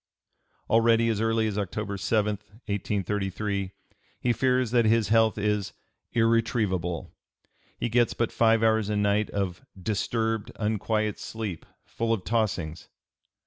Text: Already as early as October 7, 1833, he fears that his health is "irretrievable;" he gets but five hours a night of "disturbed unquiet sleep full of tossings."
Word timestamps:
Already 0.67 1.09
as 1.09 1.21
early 1.21 1.45
as 1.45 1.59
October 1.59 1.95
7, 1.95 2.39
1833, 2.65 3.69
he 4.19 4.33
fears 4.33 4.71
that 4.71 4.85
his 4.85 5.09
health 5.09 5.37
is 5.37 5.73
"irretrievable;" 6.13 7.11
he 7.77 7.87
gets 7.87 8.15
but 8.15 8.31
five 8.31 8.63
hours 8.63 8.89
a 8.89 8.95
night 8.97 9.29
of 9.29 9.63
"disturbed 9.79 10.51
unquiet 10.55 11.19
sleep 11.19 11.67
full 11.85 12.13
of 12.13 12.23
tossings." 12.23 12.87